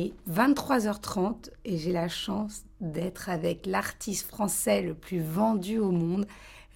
[0.00, 5.90] Il est 23h30 et j'ai la chance d'être avec l'artiste français le plus vendu au
[5.90, 6.26] monde,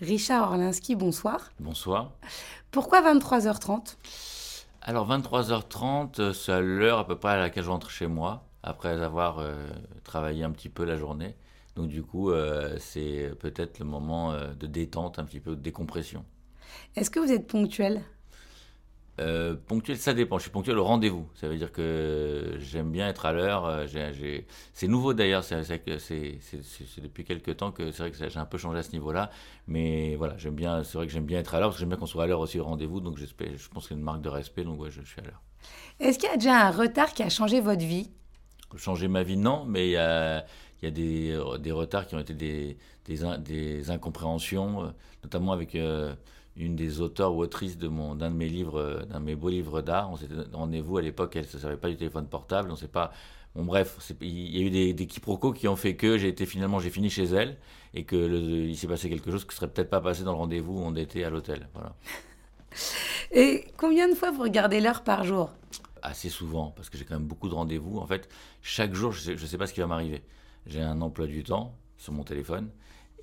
[0.03, 0.95] Richard Orlinski.
[0.95, 1.51] Bonsoir.
[1.59, 2.13] Bonsoir.
[2.71, 3.97] Pourquoi 23h30
[4.83, 9.03] Alors 23h30, c'est à l'heure à peu près à laquelle je rentre chez moi, après
[9.03, 9.55] avoir euh,
[10.03, 11.35] travaillé un petit peu la journée.
[11.77, 15.63] Donc du coup, euh, c'est peut-être le moment euh, de détente, un petit peu de
[15.63, 16.27] décompression.
[16.95, 18.03] Est-ce que vous êtes ponctuel?
[19.21, 20.39] Euh, ponctuel, ça dépend.
[20.39, 21.29] Je suis ponctuel au rendez-vous.
[21.35, 23.65] Ça veut dire que j'aime bien être à l'heure.
[23.67, 23.87] Euh,
[24.73, 25.45] c'est nouveau d'ailleurs.
[25.45, 25.61] C'est
[27.01, 29.31] depuis quelques temps que c'est vrai que j'ai un peu changé à ce niveau-là.
[29.69, 30.83] Mais voilà, j'aime bien.
[30.83, 32.27] C'est vrai que j'aime bien être à l'heure parce que j'aime bien qu'on soit à
[32.27, 33.01] l'heure aussi au rendez-vous.
[33.01, 33.25] Donc je
[33.69, 34.65] pense que c'est une marque de respect.
[34.65, 35.43] Donc ouais, je, suis à l'heure.
[36.01, 38.11] Est-ce qu'il y a déjà un retard qui a changé votre vie?
[38.77, 39.65] Changer ma vie, non.
[39.65, 40.45] Mais il y a,
[40.83, 44.89] il y a des, des, retards qui ont été des, des, des incompréhensions, euh,
[45.23, 45.77] notamment avec
[46.57, 49.37] une des auteurs ou autrices de mon d'un de mes livres, euh, d'un de mes
[49.37, 50.11] beaux livres d'art.
[50.11, 53.13] On s'était rendez-vous à l'époque, elle ne savait pas du téléphone portable, on sait pas.
[53.55, 56.45] Bon bref, il y a eu des, des quiproquos qui ont fait que j'ai été
[56.45, 57.57] finalement j'ai fini chez elle
[57.93, 60.79] et que il s'est passé quelque chose qui serait peut-être pas passé dans le rendez-vous
[60.79, 61.69] où on était à l'hôtel.
[61.75, 61.95] Voilà.
[63.33, 65.51] Et combien de fois vous regardez l'heure par jour?
[66.03, 67.99] Assez souvent, parce que j'ai quand même beaucoup de rendez-vous.
[67.99, 68.29] En fait,
[68.63, 70.23] chaque jour, je ne sais, sais pas ce qui va m'arriver.
[70.67, 72.71] J'ai un emploi du temps sur mon téléphone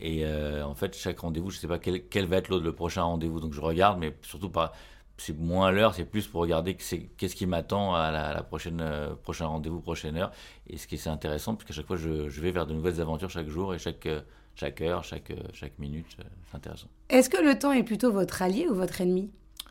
[0.01, 2.73] et euh, en fait, chaque rendez-vous, je ne sais pas quel, quel va être le
[2.73, 3.39] prochain rendez-vous.
[3.39, 4.73] Donc je regarde, mais surtout pas.
[5.17, 9.45] C'est moins l'heure, c'est plus pour regarder qu'est-ce qui m'attend à la, prochaine euh, prochain
[9.45, 10.31] rendez-vous, prochaine heure.
[10.65, 12.99] Et ce qui est intéressant, parce qu'à chaque fois, je, je, vais vers de nouvelles
[12.99, 14.21] aventures chaque jour et chaque, euh,
[14.55, 16.07] chaque heure, chaque, chaque minute.
[16.49, 16.87] C'est intéressant.
[17.09, 19.29] Est-ce que le temps est plutôt votre allié ou votre ennemi?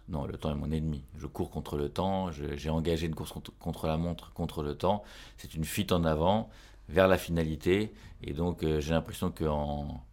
[0.09, 1.03] Non, le temps est mon ennemi.
[1.19, 4.77] Je cours contre le temps, j'ai engagé une course contre, contre, la montre, contre le
[4.77, 5.03] temps.
[5.37, 6.48] C'est une fuite en avant
[6.89, 7.92] vers la finalité.
[8.22, 10.05] Et donc, j'ai l'impression qu'en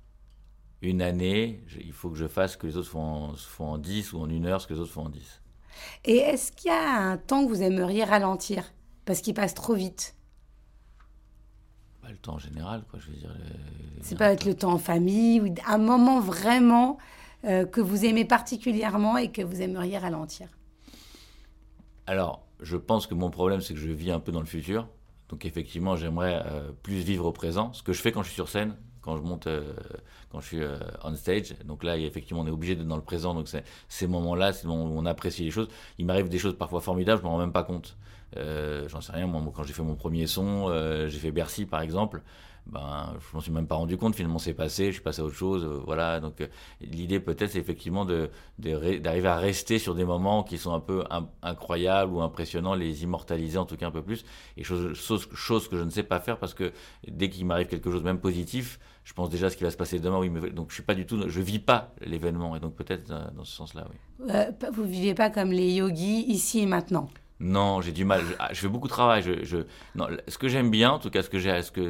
[0.82, 4.14] une année, il faut que je fasse ce que les autres font en, en 10
[4.14, 5.42] ou en une heure ce que les autres font en 10.
[6.06, 8.64] Et est-ce qu'il y a un temps que vous aimeriez ralentir
[9.06, 10.16] Parce qu'il passe trop vite?
[12.02, 13.36] Bah, le temps en général, quoi, je veux dire.
[14.02, 16.98] C'est pas être le temps en famille ou un moment vraiment
[17.46, 20.48] euh, que vous aimez particulièrement et que vous aimeriez ralentir?
[22.08, 24.88] Alors, je pense que mon problème, c'est que je vis un peu dans le futur.
[25.30, 27.74] Donc effectivement, j'aimerais euh, plus vivre au présent.
[27.74, 28.76] Ce que je fais quand je suis sur scène,
[29.08, 29.74] quand je monte, euh,
[30.30, 31.56] quand je suis euh, on stage.
[31.64, 33.34] Donc là, effectivement, on est obligé d'être dans le présent.
[33.34, 33.48] Donc
[33.88, 35.70] ces moments-là, c'est où on apprécie les choses.
[35.98, 37.96] Il m'arrive des choses parfois formidables, je m'en rends même pas compte.
[38.36, 39.28] Euh, j'en sais rien.
[39.28, 40.68] Moi, quand j'ai fait mon premier son,
[41.08, 42.22] j'ai fait Bercy, par exemple
[42.72, 45.26] ben, je m'en suis même pas rendu compte, finalement c'est passé, je suis passé à
[45.26, 46.20] autre chose, euh, voilà.
[46.20, 46.48] Donc euh,
[46.82, 48.30] l'idée peut-être c'est effectivement de,
[48.60, 51.04] d'arriver à rester sur des moments qui sont un peu
[51.42, 54.26] incroyables ou impressionnants, les immortaliser en tout cas un peu plus,
[54.58, 54.94] et chose,
[55.34, 56.74] chose, que je ne sais pas faire parce que
[57.08, 59.78] dès qu'il m'arrive quelque chose même positif, je pense déjà à ce qui va se
[59.78, 62.60] passer demain, oui, mais, donc je suis pas du tout, je vis pas l'événement, et
[62.60, 64.34] donc peut-être euh, dans ce sens-là, oui.
[64.74, 67.10] vous vivez pas comme les yogis ici et maintenant?
[67.40, 68.22] Non, j'ai du mal.
[68.40, 69.24] Ah, je, fais beaucoup de travail.
[69.24, 71.40] Ce que j'aime bien, en tout cas, ce que,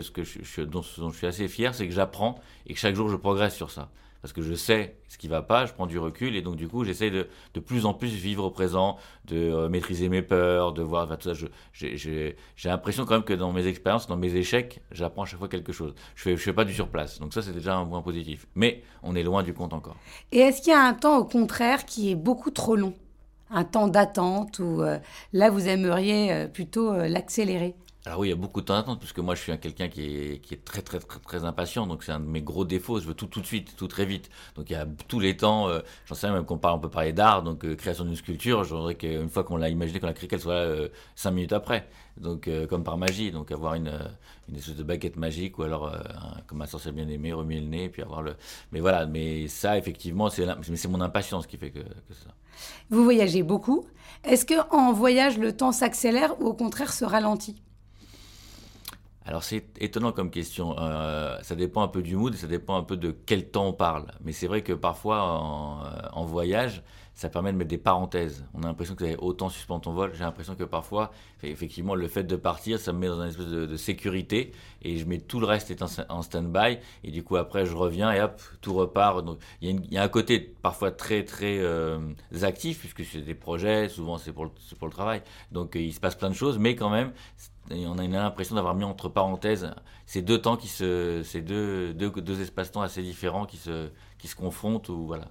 [0.01, 3.09] ce que je, dont, je suis assez fier, c'est que j'apprends et que chaque jour
[3.09, 3.89] je progresse sur ça.
[4.21, 6.67] Parce que je sais ce qui va pas, je prends du recul et donc du
[6.67, 10.73] coup j'essaie de, de plus en plus vivre au présent, de euh, maîtriser mes peurs,
[10.73, 11.07] de voir.
[11.17, 15.25] tout ça, j'ai l'impression quand même que dans mes expériences, dans mes échecs, j'apprends à
[15.25, 15.93] chaque fois quelque chose.
[16.15, 17.19] Je fais, je fais pas du surplace.
[17.19, 18.47] Donc ça c'est déjà un point positif.
[18.55, 19.95] Mais on est loin du compte encore.
[20.31, 22.95] Et est-ce qu'il y a un temps au contraire qui est beaucoup trop long?
[23.49, 24.97] Un temps d'attente ou euh,
[25.33, 27.75] là vous aimeriez euh, plutôt euh, l'accélérer
[28.07, 29.57] alors oui, il y a beaucoup de temps d'attente, parce que moi je suis un
[29.57, 33.05] quelqu'un qui est, très, très très impatient, donc c'est un de mes gros défauts, je
[33.05, 34.29] veux tout tout de suite, tout très vite.
[34.55, 35.67] Donc il y a tous les temps,
[36.05, 38.95] j'en sais même qu'on parle, on peut parler d'art, donc création d'une sculpture, je voudrais
[38.95, 41.87] qu'une fois qu'on l'a imaginé, qu'on l'a créé, qu'elle soit cinq minutes après,
[42.17, 43.91] donc comme par magie, donc avoir une,
[44.47, 45.91] une espèce de baguette magique, ou alors
[46.47, 48.35] comme un sorcier bien aimé, remuer le nez, puis avoir le...
[48.71, 52.29] Mais voilà, mais ça effectivement, c'est mon impatience qui fait que, que ça.
[52.89, 53.85] Vous voyagez beaucoup.
[54.23, 57.61] Est-ce qu'en voyage, le temps s'accélère ou au contraire se ralentit?
[59.27, 60.75] Alors c'est étonnant comme question.
[60.79, 63.73] Euh, ça dépend un peu du mood, ça dépend un peu de quel temps on
[63.73, 64.05] parle.
[64.23, 65.21] Mais c'est vrai que parfois
[66.13, 66.81] en, voyage,
[67.13, 68.45] ça permet de mettre des parenthèses.
[68.53, 70.11] On a l'impression que vous avez autant suspendre ton vol.
[70.13, 71.11] J'ai l'impression que parfois,
[71.43, 75.03] effectivement, le fait de partir, ça me met dans une espèce de, sécurité et je
[75.03, 76.77] mets tout le reste est en, stand-by.
[77.03, 79.25] Et du coup, après, je reviens et hop, tout repart.
[79.25, 81.99] Donc, il y, a un côté parfois très, très euh,
[82.43, 84.49] actif puisque c'est des projets, souvent c'est pour,
[84.79, 85.21] pour, le travail.
[85.51, 87.11] Donc, il se passe plein de choses, mais quand même,
[87.71, 89.69] on a l'impression d'avoir mis entre parenthèses
[90.05, 94.27] ces deux temps qui se, ces deux, deux, deux espaces-temps assez différents qui se, qui
[94.27, 95.27] se confrontent ou voilà.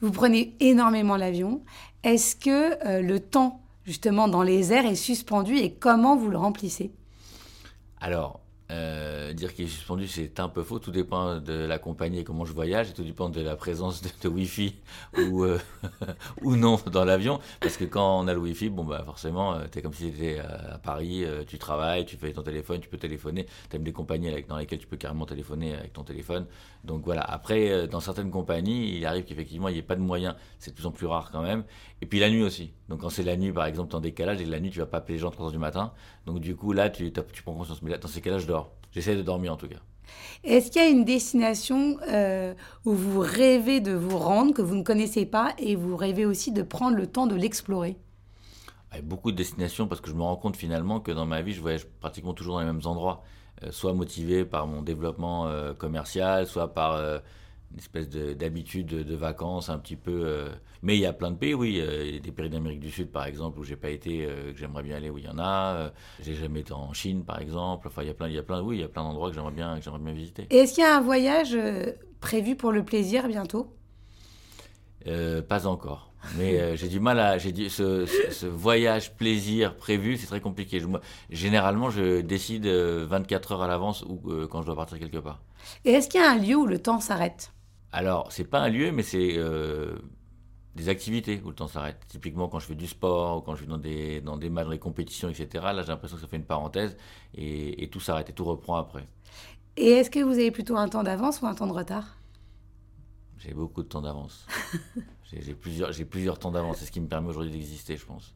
[0.00, 1.62] Vous prenez énormément l'avion.
[2.02, 6.38] Est-ce que euh, le temps, justement, dans les airs est suspendu et comment vous le
[6.38, 6.92] remplissez?
[8.00, 8.40] Alors,
[8.70, 10.78] Euh, dire qu'il est suspendu, c'est un peu faux.
[10.78, 14.28] Tout dépend de la compagnie et comment je voyage, tout dépend de la présence de,
[14.28, 14.76] Wi-Fi
[15.30, 15.58] ou, euh,
[16.42, 17.40] ou non dans l'avion.
[17.60, 20.10] Parce que quand on a le Wi-Fi, bon, bah, forcément, euh, tu es comme si
[20.10, 23.46] tu étais à Paris, tu travailles, tu fais ton téléphone, tu peux téléphoner.
[23.68, 26.46] Tu aimes des compagnies dans lesquelles tu peux carrément téléphoner avec ton téléphone.
[26.84, 27.22] Donc voilà.
[27.22, 30.34] Après, dans certaines compagnies, il arrive qu'effectivement, il n'y ait pas de moyens.
[30.58, 31.64] C'est de plus en plus rare quand même.
[32.02, 32.72] Et puis la nuit aussi.
[32.88, 34.98] Donc quand c'est la nuit, par exemple, en décalage, et la nuit, tu vas pas
[34.98, 35.92] appeler les gens à 3 h du matin.
[36.26, 37.82] Donc du coup, là, tu, tu prends conscience.
[37.82, 38.59] Mais là, dans ces cas-là, je dors.
[38.92, 39.80] J'essaie de dormir en tout cas.
[40.42, 42.54] Est-ce qu'il y a une destination euh,
[42.84, 46.50] où vous rêvez de vous rendre, que vous ne connaissez pas, et vous rêvez aussi
[46.52, 47.96] de prendre le temps de l'explorer?
[48.90, 51.52] A beaucoup de destinations parce que je me rends compte finalement que dans ma vie,
[51.52, 53.22] je voyage pratiquement toujours dans les mêmes endroits.
[53.62, 57.20] Euh, soit motivé par mon développement euh, commercial, soit par
[57.72, 60.22] une espèce d'habitude de, vacances un petit peu.
[60.24, 60.48] Euh,
[60.82, 61.80] mais il y a plein de pays, oui.
[61.82, 64.52] Il y a des pays d'Amérique du Sud, par exemple, où j'ai pas été, euh,
[64.52, 65.74] que j'aimerais bien aller, où il y en a.
[65.76, 65.90] Euh,
[66.22, 67.86] j'ai jamais été en Chine, par exemple.
[67.86, 69.28] Enfin, il y a plein, il y a plein, oui, il y a plein d'endroits
[69.28, 70.46] que j'aimerais bien, que j'aimerais bien visiter.
[70.50, 71.56] Est-ce qu'il y a un voyage
[72.20, 73.72] prévu pour le plaisir bientôt?
[75.04, 76.12] Pas encore.
[76.36, 77.38] Mais j'ai du mal à.
[77.38, 80.80] J'ai dit ce, ce, voyage plaisir prévu, c'est très compliqué.
[80.80, 80.86] Je,
[81.30, 84.20] généralement, je décide 24 heures à l'avance ou
[84.50, 85.40] quand je dois partir quelque part.
[85.84, 87.52] Et est-ce qu'il y a un lieu où le temps s'arrête?
[87.92, 89.96] Alors, c'est pas un lieu, mais c'est euh,
[90.76, 91.98] des activités où le temps s'arrête.
[92.08, 94.66] Typiquement, quand je fais du sport, ou quand je vais dans des, dans des matchs,
[94.66, 96.96] dans des compétitions, etc., là, j'ai l'impression que ça fait une parenthèse
[97.34, 99.08] et, tout s'arrête et tout reprend après.
[99.76, 102.16] Et est-ce que vous avez plutôt un temps d'avance ou un temps de retard?
[103.38, 104.46] J'ai beaucoup de temps d'avance.
[105.32, 106.76] j'ai plusieurs, plusieurs temps d'avance.
[106.78, 108.34] C'est ce qui me permet aujourd'hui d'exister, je pense.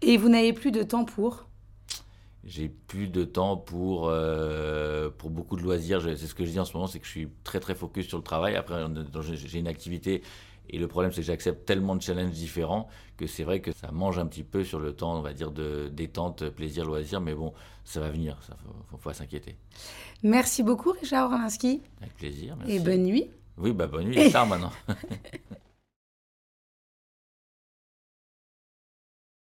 [0.00, 1.49] Et vous n'avez plus de temps pour?
[2.44, 6.00] J'ai plus de temps pour, euh, pour beaucoup de loisirs.
[6.02, 8.06] C'est ce que je dis en ce moment, c'est que je suis très très focus
[8.06, 8.56] sur le travail.
[8.56, 8.82] Après,
[9.34, 10.22] j'ai une activité
[10.72, 13.90] et le problème, c'est que j'accepte tellement de challenges différents que c'est vrai que ça
[13.90, 17.20] mange un petit peu sur le temps, on va dire, de détente, plaisir, loisir.
[17.20, 17.52] Mais bon,
[17.84, 19.56] ça va venir, il faut, faut, pas s'inquiéter.
[20.22, 21.82] Merci beaucoup, Richard Orlinski.
[22.00, 22.56] Avec plaisir.
[22.56, 22.76] Merci.
[22.76, 23.30] Et bonne nuit.
[23.58, 24.72] Oui, bah bonne nuit, c'est tard maintenant.